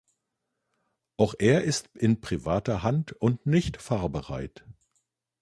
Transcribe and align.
Auch 1.17 1.35
er 1.37 1.63
ist 1.63 1.89
in 1.95 2.21
privater 2.21 2.81
Hand 2.81 3.11
und 3.11 3.45
nicht 3.45 3.79
fahrbereit. 3.79 4.65